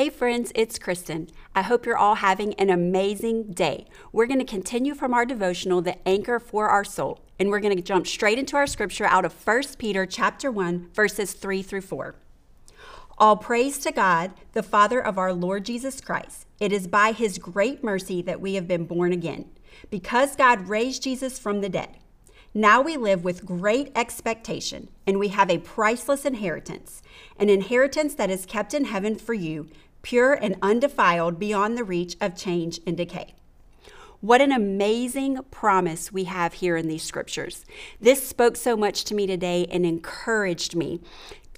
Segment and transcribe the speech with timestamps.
[0.00, 1.28] Hey, friends, it's Kristin.
[1.54, 3.84] I hope you're all having an amazing day.
[4.12, 7.76] We're going to continue from our devotional, The Anchor for Our Soul, and we're going
[7.76, 11.82] to jump straight into our scripture out of 1 Peter chapter 1, verses 3 through
[11.82, 12.14] 4.
[13.18, 16.46] All praise to God, the Father of our Lord Jesus Christ.
[16.58, 19.50] It is by his great mercy that we have been born again,
[19.90, 21.98] because God raised Jesus from the dead.
[22.54, 27.02] Now we live with great expectation, and we have a priceless inheritance,
[27.38, 29.68] an inheritance that is kept in heaven for you,
[30.02, 33.34] pure and undefiled beyond the reach of change and decay.
[34.20, 37.64] What an amazing promise we have here in these scriptures.
[38.00, 41.00] This spoke so much to me today and encouraged me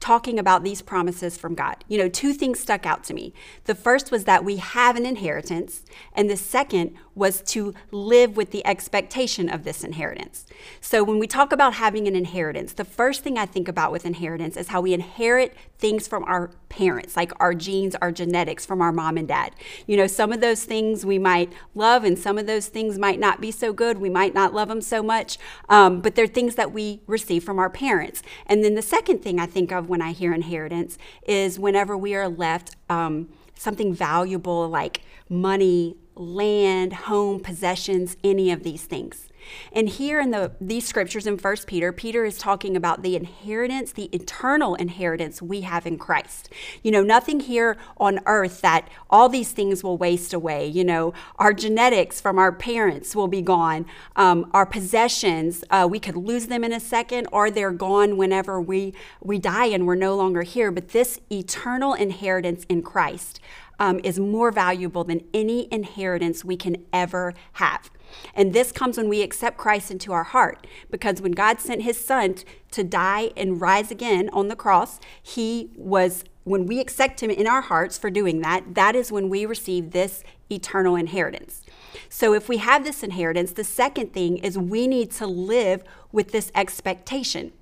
[0.00, 1.84] talking about these promises from God.
[1.88, 3.32] You know, two things stuck out to me.
[3.64, 8.50] The first was that we have an inheritance, and the second was to live with
[8.50, 10.46] the expectation of this inheritance.
[10.80, 14.06] So when we talk about having an inheritance, the first thing I think about with
[14.06, 18.80] inheritance is how we inherit things from our parents, like our genes, our genetics from
[18.80, 19.54] our mom and dad.
[19.86, 23.20] You know, some of those things we might love, and some of those things might
[23.20, 23.98] not be so good.
[23.98, 25.38] We might not love them so much,
[25.68, 28.22] um, but they're things that we receive from our parents.
[28.46, 32.14] And then the second thing I think of when I hear inheritance is whenever we
[32.14, 33.28] are left um,
[33.58, 39.28] something valuable like money, land, home, possessions, any of these things.
[39.72, 43.92] And here in the these scriptures in First Peter, Peter is talking about the inheritance,
[43.92, 46.48] the eternal inheritance we have in Christ.
[46.82, 50.66] You know, nothing here on earth that all these things will waste away.
[50.66, 53.86] You know, our genetics from our parents will be gone.
[54.16, 58.60] Um, our possessions, uh, we could lose them in a second, or they're gone whenever
[58.60, 60.70] we we die and we're no longer here.
[60.70, 63.40] But this eternal inheritance in Christ.
[63.80, 67.90] Um, is more valuable than any inheritance we can ever have.
[68.34, 70.66] And this comes when we accept Christ into our heart.
[70.90, 72.36] Because when God sent his son
[72.72, 77.46] to die and rise again on the cross, he was, when we accept him in
[77.46, 81.62] our hearts for doing that, that is when we receive this eternal inheritance.
[82.08, 86.32] So if we have this inheritance, the second thing is we need to live with
[86.32, 87.52] this expectation.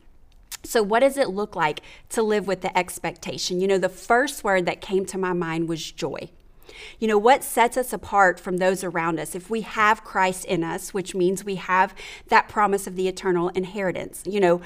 [0.66, 3.60] So, what does it look like to live with the expectation?
[3.60, 6.31] You know, the first word that came to my mind was joy.
[6.99, 9.34] You know, what sets us apart from those around us?
[9.34, 11.94] If we have Christ in us, which means we have
[12.28, 14.60] that promise of the eternal inheritance, you know,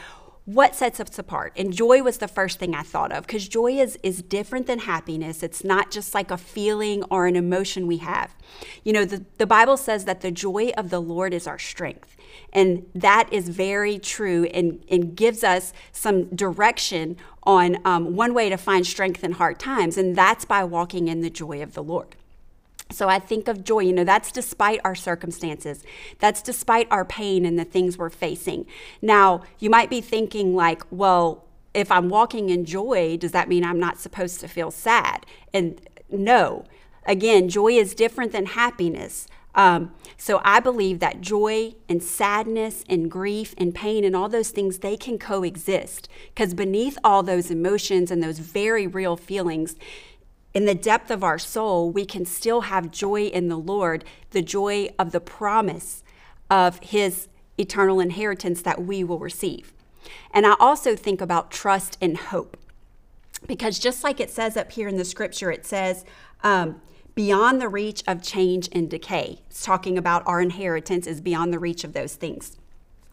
[0.45, 1.53] what sets us apart?
[1.57, 4.81] And joy was the first thing i thought of because joy is is different than
[4.81, 5.43] happiness.
[5.43, 8.35] It's not just like a feeling or an emotion we have.
[8.85, 12.17] You know the, the bible says that the joy of the lord is our strength
[12.53, 18.49] and that is very true and, and gives us some direction on um, one way
[18.49, 21.83] to find strength in hard times, and that's by walking in the joy of the
[21.83, 22.17] Lord.
[22.91, 25.85] So I think of joy, you know, that's despite our circumstances.
[26.19, 28.67] That's despite our pain and the things we're facing.
[29.01, 33.65] Now, you might be thinking, like, well, if I'm walking in joy, does that mean
[33.65, 35.25] I'm not supposed to feel sad?
[35.55, 35.81] And
[36.11, 36.65] no.
[37.07, 39.29] Again, joy is different than happiness.
[39.55, 44.51] Um, so I believe that joy and sadness and grief and pain and all those
[44.51, 46.09] things, they can coexist.
[46.35, 49.77] Because beneath all those emotions and those very real feelings,
[50.53, 54.43] in the depth of our soul, we can still have joy in the Lord, the
[54.43, 56.03] joy of the promise
[56.51, 57.29] of His
[57.59, 59.73] eternal inheritance that we will receive.
[60.33, 62.57] And I also think about trust and hope.
[63.47, 66.05] Because just like it says up here in the scripture, it says,
[66.43, 66.81] um,
[67.15, 69.43] beyond the reach of change and decay.
[69.49, 72.57] It's talking about our inheritance is beyond the reach of those things.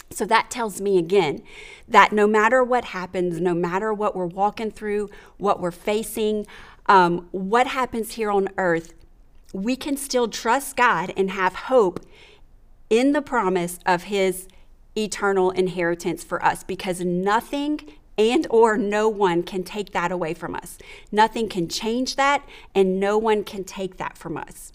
[0.09, 1.43] So that tells me again
[1.87, 6.47] that no matter what happens, no matter what we're walking through, what we're facing,
[6.87, 8.93] um, what happens here on earth,
[9.53, 11.99] we can still trust God and have hope
[12.89, 14.47] in the promise of His
[14.97, 17.81] eternal inheritance for us because nothing
[18.17, 20.79] and or no one can take that away from us.
[21.11, 24.73] Nothing can change that and no one can take that from us.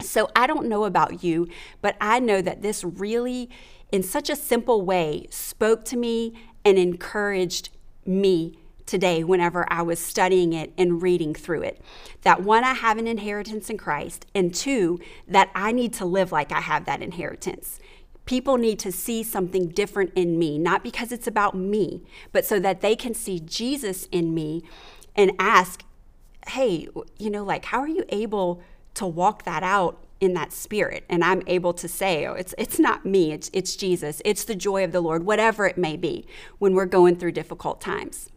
[0.00, 1.48] So I don't know about you,
[1.82, 3.50] but I know that this really
[3.94, 6.34] in such a simple way spoke to me
[6.64, 7.68] and encouraged
[8.04, 11.80] me today whenever I was studying it and reading through it.
[12.22, 14.98] That one, I have an inheritance in Christ, and two,
[15.28, 17.78] that I need to live like I have that inheritance.
[18.24, 22.02] People need to see something different in me, not because it's about me,
[22.32, 24.64] but so that they can see Jesus in me
[25.14, 25.84] and ask,
[26.48, 28.60] hey, you know, like, how are you able
[28.94, 31.04] to walk that out in that spirit?
[31.08, 34.54] And I'm able to say, oh, it's, it's not me, it's, it's Jesus, it's the
[34.54, 36.26] joy of the Lord, whatever it may be
[36.58, 38.30] when we're going through difficult times.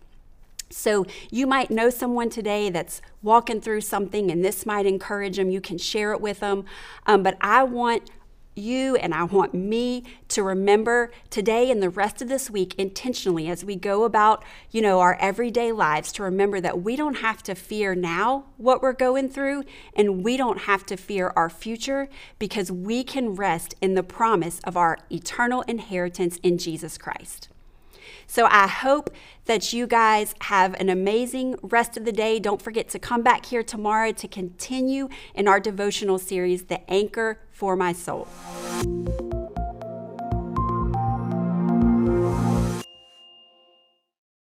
[0.69, 5.49] So, you might know someone today that's walking through something, and this might encourage them.
[5.49, 6.65] You can share it with them.
[7.05, 8.11] Um, but I want
[8.57, 13.47] you and I want me to remember today and the rest of this week intentionally
[13.47, 17.43] as we go about, you know, our everyday lives to remember that we don't have
[17.43, 19.63] to fear now what we're going through
[19.95, 22.09] and we don't have to fear our future
[22.39, 27.49] because we can rest in the promise of our eternal inheritance in Jesus Christ.
[28.25, 29.09] So I hope
[29.45, 32.39] that you guys have an amazing rest of the day.
[32.39, 37.39] Don't forget to come back here tomorrow to continue in our devotional series, The Anchor
[37.51, 38.27] for My Soul.